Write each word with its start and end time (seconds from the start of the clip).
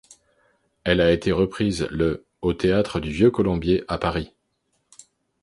Elle 0.83 0.99
a 0.99 1.11
été 1.11 1.31
reprise 1.31 1.87
le 1.91 2.25
au 2.41 2.55
théâtre 2.55 2.99
du 2.99 3.11
Vieux-Colombier 3.11 3.83
à 3.87 3.99
Paris. 3.99 4.33